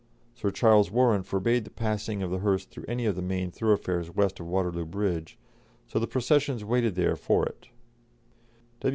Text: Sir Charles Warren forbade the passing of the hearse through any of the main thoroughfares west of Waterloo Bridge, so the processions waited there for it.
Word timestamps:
Sir 0.33 0.49
Charles 0.49 0.89
Warren 0.89 1.21
forbade 1.21 1.63
the 1.63 1.69
passing 1.69 2.23
of 2.23 2.31
the 2.31 2.39
hearse 2.39 2.65
through 2.65 2.85
any 2.87 3.05
of 3.05 3.15
the 3.15 3.21
main 3.21 3.51
thoroughfares 3.51 4.09
west 4.09 4.39
of 4.39 4.47
Waterloo 4.47 4.83
Bridge, 4.85 5.37
so 5.85 5.99
the 5.99 6.07
processions 6.07 6.65
waited 6.65 6.95
there 6.95 7.15
for 7.15 7.45
it. 7.45 7.69